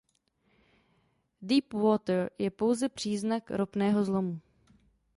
Deepwater 1.41 2.29
je 2.39 2.49
pouze 2.51 2.89
příznak 2.89 3.51
ropného 3.51 4.03
zlomu. 4.05 4.39